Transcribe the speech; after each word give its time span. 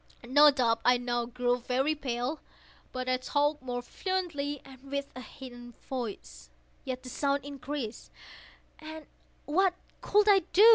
No 0.25 0.49
doubt 0.49 0.81
I 0.83 0.97
now 0.97 1.27
grew 1.27 1.59
very 1.59 1.93
pale;—but 1.93 3.07
I 3.07 3.17
talked 3.17 3.61
more 3.61 3.83
fluently, 3.83 4.59
and 4.65 4.81
with 4.85 5.11
a 5.15 5.21
heightened 5.21 5.75
voice. 5.79 6.49
Yet 6.83 7.03
the 7.03 7.09
sound 7.09 7.45
increased—and 7.45 9.05
what 9.45 9.75
could 10.01 10.27
I 10.27 10.39
do? 10.53 10.69